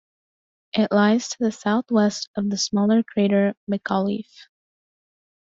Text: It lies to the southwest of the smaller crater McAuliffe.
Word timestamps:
It 0.73 0.91
lies 0.91 1.29
to 1.29 1.37
the 1.39 1.51
southwest 1.51 2.29
of 2.35 2.49
the 2.49 2.57
smaller 2.57 3.03
crater 3.03 3.53
McAuliffe. 3.69 4.47